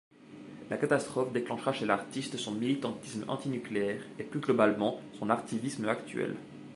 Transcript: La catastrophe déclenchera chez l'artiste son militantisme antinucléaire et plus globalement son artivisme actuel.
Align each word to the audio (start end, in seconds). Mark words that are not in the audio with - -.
La 0.71 0.77
catastrophe 0.77 1.31
déclenchera 1.31 1.73
chez 1.73 1.85
l'artiste 1.85 2.35
son 2.35 2.53
militantisme 2.53 3.23
antinucléaire 3.27 4.01
et 4.17 4.23
plus 4.23 4.39
globalement 4.39 4.99
son 5.19 5.29
artivisme 5.29 5.87
actuel. 5.87 6.35